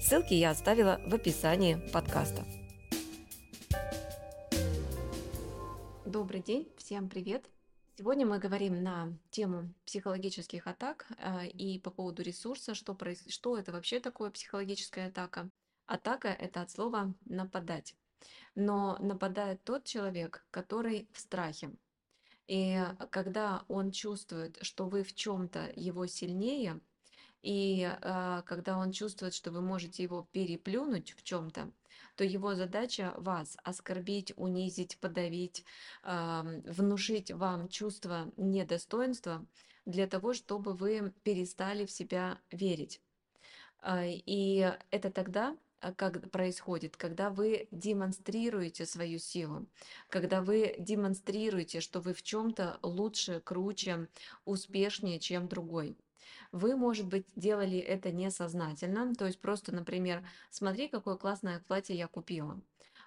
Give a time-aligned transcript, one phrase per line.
[0.00, 2.44] Ссылки я оставила в описании подкаста.
[6.06, 7.44] Добрый день, всем привет!
[7.96, 13.24] Сегодня мы говорим на тему психологических атак э, и по поводу ресурса, что, проис...
[13.28, 15.50] что это вообще такое психологическая атака.
[15.86, 17.96] Атака– это от слова «нападать».
[18.54, 21.72] Но нападает тот человек, который в страхе.
[22.46, 22.80] И
[23.10, 26.80] когда он чувствует, что вы в чем-то его сильнее,
[27.42, 31.70] и э, когда он чувствует, что вы можете его переплюнуть в чем-то,
[32.16, 35.64] то его задача вас оскорбить, унизить, подавить,
[36.02, 39.46] э, внушить вам чувство недостоинства
[39.86, 43.00] для того, чтобы вы перестали в себя верить.
[43.82, 45.56] Э, и это тогда,
[45.96, 49.66] как происходит, когда вы демонстрируете свою силу,
[50.08, 54.08] когда вы демонстрируете, что вы в чем-то лучше, круче,
[54.44, 55.96] успешнее, чем другой.
[56.52, 62.08] Вы, может быть, делали это несознательно, то есть просто, например, смотри, какое классное платье я
[62.08, 62.62] купила.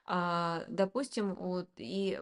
[0.06, 2.20] А, допустим, вот, и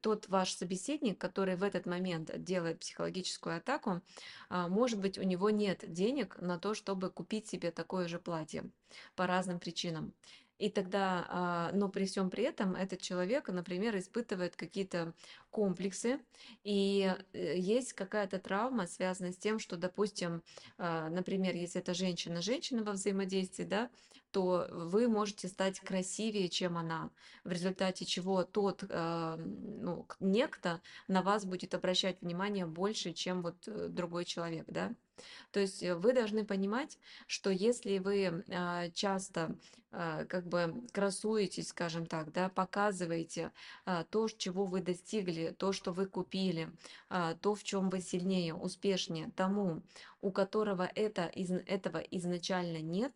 [0.00, 4.02] тот ваш собеседник, который в этот момент делает психологическую атаку,
[4.48, 8.70] а, может быть, у него нет денег на то, чтобы купить себе такое же платье
[9.16, 10.14] по разным причинам.
[10.58, 15.12] И тогда, а, но при всем при этом этот человек, например, испытывает какие-то
[15.50, 16.18] комплексы,
[16.64, 20.42] и э, есть какая-то травма, связанная с тем, что, допустим,
[20.78, 23.90] а, например, если это женщина-женщина во взаимодействии, да,
[24.30, 27.10] то вы можете стать красивее, чем она,
[27.44, 33.56] в результате чего тот а, ну, некто на вас будет обращать внимание больше, чем вот
[33.66, 34.94] э, другой человек, да.
[35.50, 39.56] То есть э, вы должны понимать, что если вы а, часто
[39.90, 43.52] а, как бы красуетесь, скажем так, да, показываете
[44.10, 46.70] то, чего вы достигли, то, что вы купили,
[47.08, 49.82] то, в чем вы сильнее, успешнее тому,
[50.20, 53.12] у которого это, из, этого изначально нет,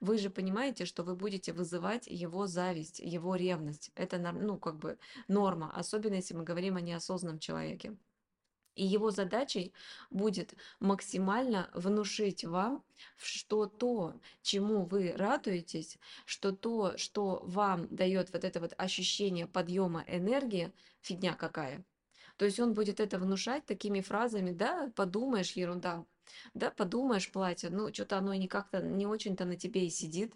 [0.00, 3.90] вы же понимаете, что вы будете вызывать его зависть, его ревность.
[3.94, 7.96] Это ну, как бы норма, особенно если мы говорим о неосознанном человеке.
[8.74, 9.74] И его задачей
[10.10, 12.82] будет максимально внушить вам,
[13.16, 20.04] что то, чему вы радуетесь, что то, что вам дает вот это вот ощущение подъема
[20.06, 20.72] энергии,
[21.02, 21.84] фигня какая.
[22.38, 26.06] То есть он будет это внушать такими фразами, да, подумаешь, ерунда,
[26.54, 30.34] да, подумаешь, платье, ну, что-то оно не как-то не очень-то на тебе и сидит.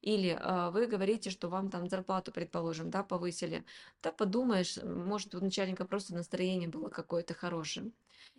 [0.00, 3.64] Или э, вы говорите, что вам там зарплату, предположим, да, повысили.
[4.02, 7.92] Да, подумаешь, может, у начальника просто настроение было какое-то хорошее.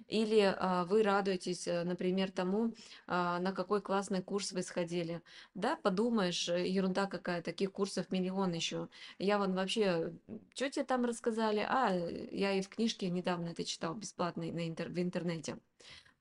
[0.08, 2.72] Или э, вы радуетесь, э, например, тому, э,
[3.08, 5.22] на какой классный курс вы сходили.
[5.56, 8.90] Да, подумаешь, ерунда какая, таких курсов миллион еще.
[9.18, 10.14] Я вон вообще,
[10.53, 11.66] что тебе там рассказали?
[11.68, 11.94] А,
[12.31, 15.58] я и в книжке недавно это читал бесплатно на интер в интернете.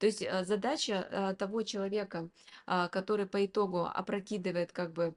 [0.03, 2.29] То есть задача того человека,
[2.67, 5.15] который по итогу опрокидывает как бы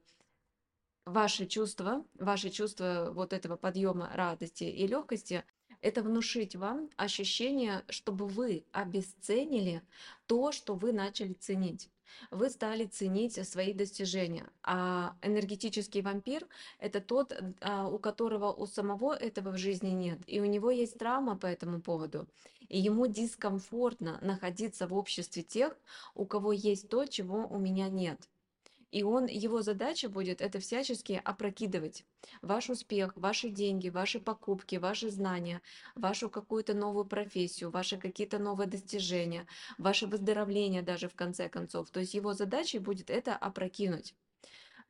[1.04, 5.42] ваши чувства, ваши чувства вот этого подъема радости и легкости,
[5.80, 9.82] это внушить вам ощущение, чтобы вы обесценили
[10.26, 11.90] то, что вы начали ценить.
[12.30, 14.48] Вы стали ценить свои достижения.
[14.62, 16.46] А энергетический вампир–
[16.78, 20.18] это тот, а, у которого у самого этого в жизни нет.
[20.26, 22.26] И у него есть травма по этому поводу.
[22.68, 25.76] И ему дискомфортно находиться в обществе тех,
[26.14, 28.28] у кого есть то, чего у меня нет.
[28.96, 32.06] И он, его задача будет это всячески опрокидывать.
[32.40, 35.60] Ваш успех, ваши деньги, ваши покупки, ваши знания,
[35.94, 39.46] вашу какую-то новую профессию, ваши какие-то новые достижения,
[39.76, 41.90] ваше выздоровление даже в конце концов.
[41.90, 44.14] То есть его задачей будет это опрокинуть.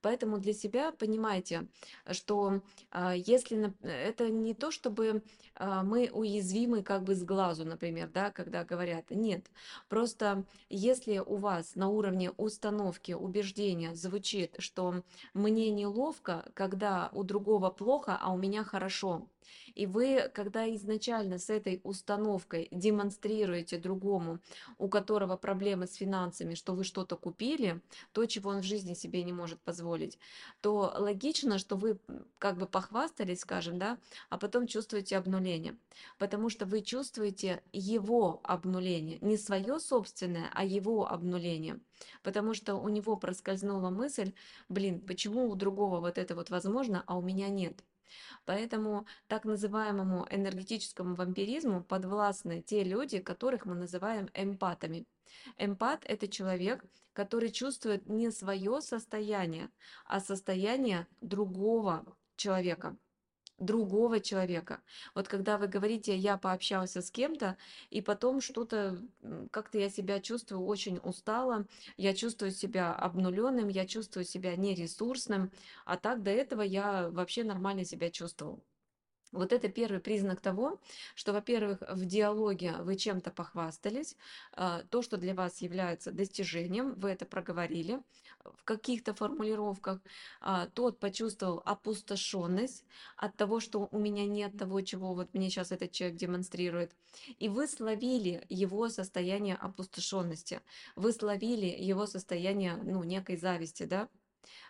[0.07, 1.67] Поэтому для себя понимайте,
[2.13, 2.63] что
[2.93, 5.25] а, если это не то, чтобы
[5.57, 9.51] а, мы уязвимы как бы с глазу, например, да, когда говорят, нет,
[9.89, 15.03] просто если у вас на уровне установки, убеждения звучит, что
[15.35, 19.27] мне неловко, когда у другого плохо, а у меня хорошо,
[19.75, 24.41] И вы, когда изначально с этой установкой демонстрируете другому,
[24.79, 27.81] у которого проблемы с финансами, что вы что-то купили,
[28.13, 30.19] то, чего он в жизни себе не может позволить,
[30.61, 31.99] то логично, что вы
[32.39, 33.99] как бы похвастались, скажем, да,
[34.31, 35.77] а потом чувствуете обнуление.
[36.19, 41.81] Потому что вы чувствуете его обнуление, не свое собственное, а его обнуление.
[42.23, 44.33] Потому что у него проскользнула мысль,
[44.69, 47.83] блин, почему у другого вот это вот возможно, а у меня нет.
[48.45, 55.07] Поэтому так называемому энергетическому вампиризму подвластны те люди, которых мы называем эмпатами.
[55.59, 59.71] Эмпат– это человек, который чувствует не свое состояние,
[60.05, 62.05] а состояние другого
[62.37, 62.97] человека
[63.59, 64.83] другого человека.
[65.15, 67.57] Вот когда вы говорите, я пообщался с кем-то,
[67.91, 68.99] и потом что-то,
[69.51, 71.67] как-то я себя чувствую очень устало,
[71.97, 75.53] я чувствую себя обнуленным, я чувствую себя нересурсным,
[75.85, 78.63] а так до этого я вообще нормально себя чувствовал.
[79.37, 80.81] Вот это первый признак того,
[81.15, 84.17] что, во-первых, в диалоге вы чем-то похвастались,
[84.53, 88.01] а, то, что для вас является достижением, вы это проговорили
[88.45, 90.01] в каких-то формулировках,
[90.41, 92.85] а, тот почувствовал опустошенность
[93.17, 96.93] от того, что у меня нет того, чего вот мне сейчас этот человек демонстрирует,
[97.39, 100.61] и вы словили его состояние опустошенности,
[100.95, 104.09] вы словили его состояние, ну, некой зависти, да,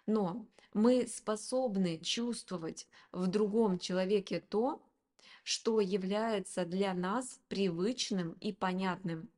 [0.06, 4.82] но мы способны чувствовать в другом человеке то,
[5.42, 9.30] что является для нас привычным и понятным.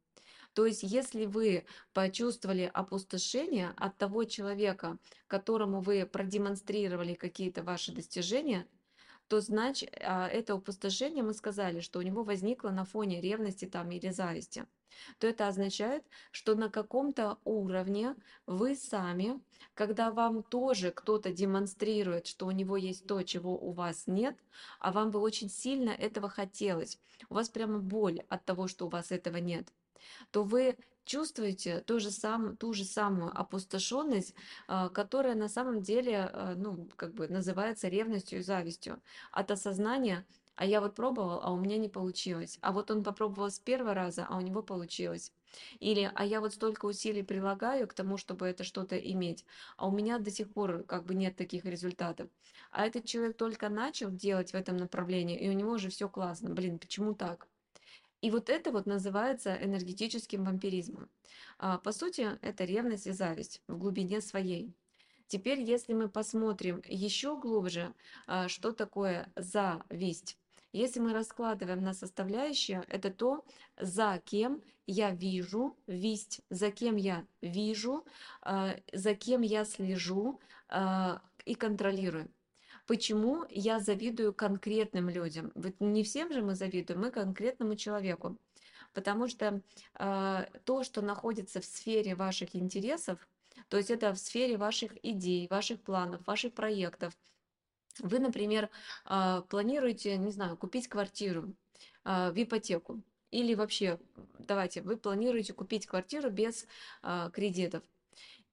[0.55, 8.67] То есть, если вы почувствовали опустошение от того человека, которому вы продемонстрировали какие-то ваши достижения,
[9.29, 13.91] то значит, а, это опустошение, мы сказали, что у него возникло на фоне ревности там
[13.91, 14.67] или зависти
[15.19, 18.15] то это означает, что на каком-то уровне
[18.47, 19.41] вы сами,
[19.75, 24.37] когда вам тоже кто-то демонстрирует, что у него есть то, чего у вас нет,
[24.79, 26.99] а вам бы очень сильно этого хотелось,
[27.29, 29.73] у вас прямо боль от того, что у вас этого нет,
[30.31, 30.77] то вы
[31.09, 34.35] чувствуете ту же, сам, ту же самую опустошенность,
[34.69, 39.03] а, которая на самом деле а, ну, как бы называется ревностью и завистью
[39.33, 42.59] от осознания, а я вот пробовал, а у меня не получилось.
[42.61, 45.33] А вот он попробовал с первого раза, а у него получилось.
[45.81, 49.47] Или, а я вот столько усилий прилагаю к тому, чтобы это что-то иметь,
[49.77, 52.29] а у меня до сих пор как бы нет таких результатов.
[52.71, 56.51] А этот человек только начал делать в этом направлении, и у него уже все классно.
[56.51, 57.49] Блин, почему так?
[58.21, 61.09] И вот это вот называется энергетическим вампиризмом.
[61.59, 64.75] А, по сути, это ревность и зависть в глубине своей.
[65.29, 67.95] Теперь, если мы посмотрим еще глубже,
[68.27, 70.37] а, что такое зависть,
[70.73, 73.45] если мы раскладываем на составляющие, это то,
[73.79, 78.05] за кем я вижу весть, за кем я вижу,
[78.43, 80.41] а, за кем я слежу
[81.47, 82.29] и контролирую.
[82.89, 85.53] Почему я завидую конкретным людям?
[85.55, 88.39] Вот не всем же мы завидуем, мы конкретному человеку.
[88.95, 89.61] Потому что
[89.99, 93.19] э, то, что находится в сфере ваших интересов,
[93.69, 97.13] то есть это в сфере ваших идей, ваших планов, ваших проектов,
[97.99, 98.71] вы, например,
[99.05, 101.53] а, планируете, не знаю, купить квартиру
[102.05, 103.03] а, в ипотеку.
[103.31, 103.99] Или вообще,
[104.39, 106.67] давайте, вы планируете купить квартиру без
[107.03, 107.83] а, кредитов.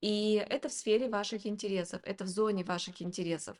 [0.01, 3.57] И это в сфере ваших интересов, это в зоне ваших интересов.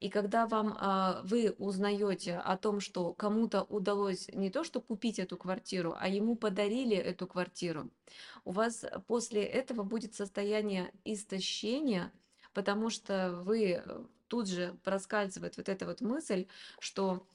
[0.00, 0.78] И когда вам
[1.24, 6.36] вы узнаете о том, что кому-то удалось не то, что купить эту квартиру, а ему
[6.36, 7.90] подарили эту квартиру,
[8.44, 12.12] у вас после этого будет состояние истощения,
[12.54, 13.82] потому что вы
[14.28, 16.46] тут же проскальзывает вот эта вот мысль,
[16.78, 17.26] что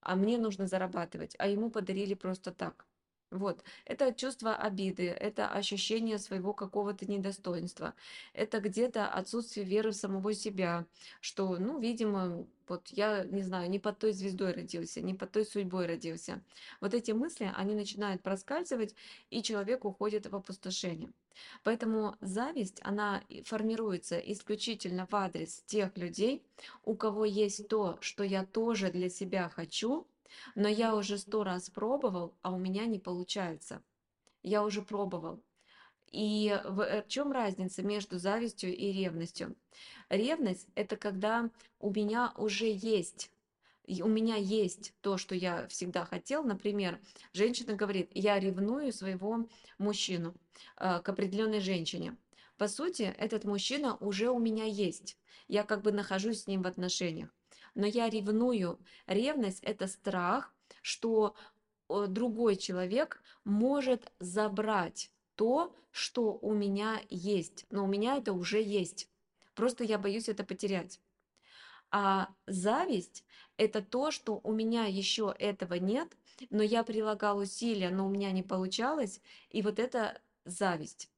[0.00, 2.86] а мне нужно зарабатывать, а ему подарили просто так.
[3.30, 7.92] Вот, это чувство обиды, это ощущение своего какого-то недостоинства,
[8.32, 10.86] это где-то отсутствие веры в самого себя,
[11.20, 15.44] что, ну, видимо, вот я, не знаю, не под той звездой родился, не под той
[15.44, 16.42] судьбой родился.
[16.80, 18.94] Вот эти мысли, они начинают проскальзывать,
[19.28, 21.12] и человек уходит в опустошение.
[21.62, 26.42] Поэтому зависть, она формируется исключительно в адрес тех людей,
[26.84, 30.06] у кого есть то, что я тоже для себя хочу,
[30.54, 33.82] но я уже сто раз пробовал, а у меня не получается.
[34.42, 35.42] Я уже пробовал.
[36.10, 39.56] И в э, чем разница между завистью и ревностью?
[40.08, 43.30] Ревность– это когда у меня уже есть
[44.02, 46.44] у меня есть то, что я всегда хотел.
[46.44, 47.00] Например,
[47.32, 50.34] женщина говорит, я ревную своего мужчину
[50.76, 52.16] э, к определенной женщине.
[52.58, 55.16] По сути, этот мужчина уже у меня есть.
[55.46, 57.30] Я как бы нахожусь с ним в отношениях.
[57.78, 58.80] Но я ревную.
[59.06, 61.36] Ревность– это страх, что
[61.88, 67.66] э, другой человек может забрать то, что у меня есть.
[67.70, 69.08] Но у меня это уже есть.
[69.54, 71.00] Просто я боюсь это потерять.
[71.92, 73.24] А зависть–
[73.56, 76.16] это то, что у меня еще этого нет,
[76.50, 79.20] но я прилагал усилия, но у меня не получалось,
[79.50, 81.12] и вот это зависть.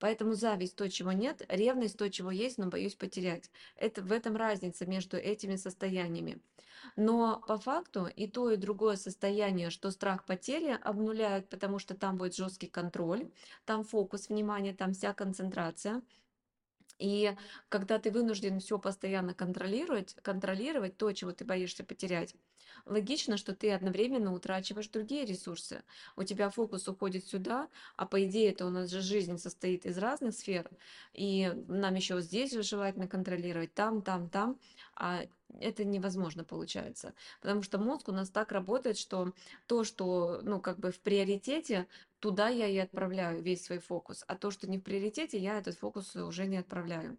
[0.00, 3.50] Поэтому зависть то, чего нет, ревность то, чего есть, но боюсь потерять.
[3.76, 6.40] Это в этом разница между этими состояниями.
[6.96, 12.16] Но по факту и то, и другое состояние, что страх потери обнуляют, потому что там
[12.16, 13.30] будет жесткий контроль,
[13.66, 16.02] там фокус внимания, там вся концентрация.
[17.00, 17.34] И
[17.70, 22.34] когда ты вынужден все постоянно контролировать, контролировать то, чего ты боишься потерять,
[22.84, 25.82] логично, что ты одновременно утрачиваешь другие ресурсы.
[26.16, 29.96] У тебя фокус уходит сюда, а по идее это у нас же жизнь состоит из
[29.96, 30.70] разных сфер,
[31.14, 34.60] и нам еще здесь же желательно контролировать, там, там, там,
[34.94, 35.22] а
[35.60, 39.32] это невозможно получается, потому что мозг у нас так работает, что
[39.66, 41.86] то, что, ну, как бы в приоритете,
[42.20, 45.76] туда я и отправляю весь свой фокус, а то, что не в приоритете, я этот
[45.78, 47.18] фокус уже не отправляю.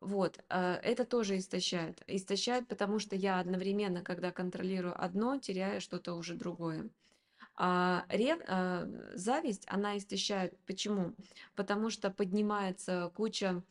[0.00, 2.02] Вот, а, это тоже истощает.
[2.06, 6.90] Истощает, потому что я одновременно, когда контролирую одно, теряю что-то уже другое.
[7.56, 10.58] А рев, а, зависть, она истощает.
[10.66, 11.14] Почему?
[11.54, 13.62] Потому что поднимается куча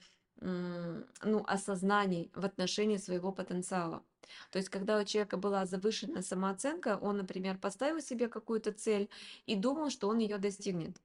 [0.44, 4.04] ну, осознаний в отношении своего потенциала.
[4.52, 9.10] То есть, когда у человека была завышенная самооценка, он, например, поставил себе какую-то цель
[9.46, 10.98] и думал, что он ее достигнет.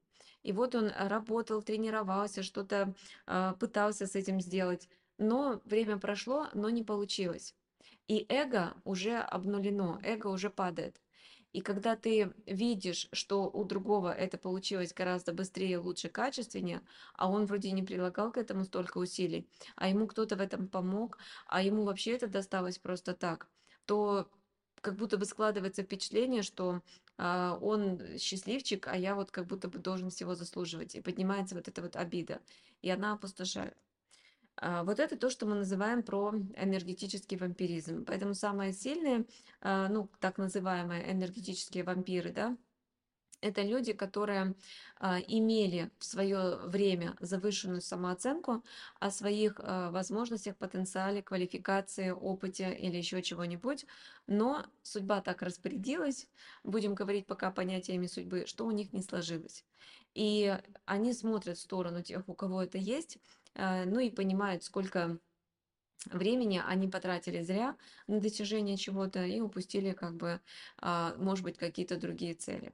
[0.43, 2.95] И вот он работал, тренировался, что-то
[3.27, 7.55] э, пытался с этим сделать но время прошло, но не получилось.
[8.07, 11.01] И эго уже обнулено, эго уже падает.
[11.53, 16.83] И когда ты видишь, что у другого это получилось гораздо быстрее, лучше, качественнее,
[17.15, 21.19] а он вроде не прилагал к этому столько усилий, а ему кто-то в этом помог,
[21.47, 23.49] а ему вообще это досталось просто так,
[23.87, 24.31] то
[24.81, 26.83] как будто бы складывается впечатление, что
[27.17, 30.95] а, он счастливчик, а я вот как будто бы должен всего заслуживать.
[30.95, 32.41] И поднимается вот эта вот обида.
[32.81, 33.77] И она опустошает.
[34.61, 38.05] А, вот это то, что мы называем про энергетический вампиризм.
[38.05, 39.27] Поэтому самые сильные,
[39.61, 42.57] а, ну, так называемые энергетические вампиры, да,
[43.41, 44.55] это люди, которые
[44.99, 48.65] а, имели в свое время завышенную самооценку
[48.99, 53.87] о своих а, возможностях, потенциале, квалификации, опыте или еще чего-нибудь,
[54.27, 56.29] но судьба так распорядилась,
[56.65, 59.65] будем говорить пока понятиями судьбы, что у них не сложилось.
[60.15, 63.19] И они смотрят в сторону тех, у кого это есть,
[63.55, 65.19] а, ну и понимают, сколько
[66.07, 67.77] времени они потратили зря
[68.07, 70.41] на достижение чего-то и упустили, как бы,
[70.79, 72.73] а, может быть, какие-то другие цели.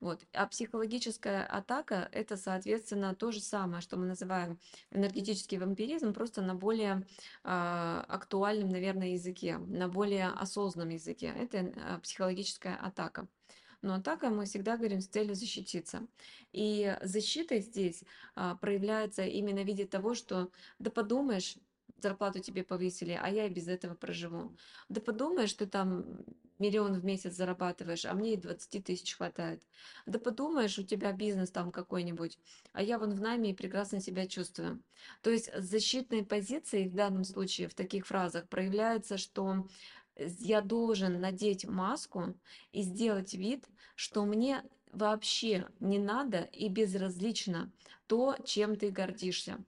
[0.00, 0.22] Вот.
[0.32, 4.58] А психологическая атака– это, соответственно, то же самое, что мы называем
[4.90, 7.06] энергетический вампиризм, просто на более
[7.44, 11.32] э, актуальном, наверное, языке, на более осознанном языке.
[11.34, 13.26] Это э, психологическая атака.
[13.82, 16.06] Но атака мы всегда говорим с целью защититься.
[16.52, 18.02] И защита здесь
[18.34, 21.56] а, проявляется именно в виде того, что да подумаешь,
[22.00, 24.56] зарплату тебе повысили, а я и без этого проживу.
[24.88, 26.04] Да подумаешь, ты там
[26.58, 29.62] миллион в месяц зарабатываешь, а мне и 20 тысяч хватает.
[30.06, 32.38] Да подумаешь, у тебя бизнес там какой-нибудь,
[32.72, 34.82] а я вон в найме и прекрасно себя чувствую.
[35.22, 39.66] То есть защитной позиции в данном случае в таких фразах проявляется, что
[40.16, 42.34] я должен надеть маску
[42.72, 47.70] и сделать вид, что мне вообще не надо и безразлично
[48.06, 49.64] то, чем ты гордишься.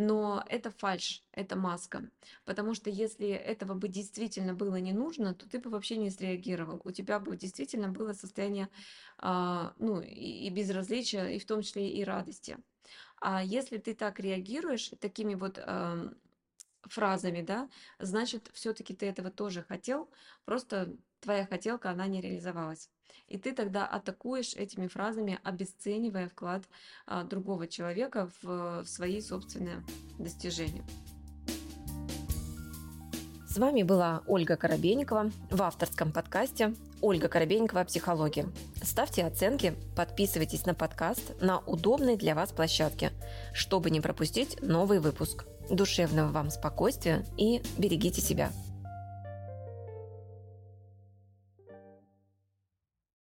[0.00, 2.08] Но это фальш, это маска.
[2.44, 6.80] Потому что если этого бы действительно было не нужно, то ты бы вообще не среагировал.
[6.84, 8.68] У тебя бы действительно было состояние
[9.18, 12.58] а, ну, и, безразличия, и в том числе и радости.
[13.20, 15.58] А если ты так реагируешь, такими вот
[16.82, 20.08] фразами, да, значит, все-таки ты этого тоже хотел,
[20.44, 22.88] просто твоя хотелка, она не реализовалась.
[23.28, 26.62] И ты тогда атакуешь этими фразами, обесценивая вклад
[27.06, 29.84] а, другого человека в, в свои собственные
[30.18, 30.84] достижения.
[33.48, 37.82] С вами была Ольга Коробейникова в авторском подкасте «Ольга Коробейникова.
[37.84, 38.46] Психология».
[38.82, 43.10] Ставьте оценки, подписывайтесь на подкаст на удобной для вас площадке,
[43.52, 45.46] чтобы не пропустить новый выпуск.
[45.70, 48.52] Душевного вам спокойствия и берегите себя.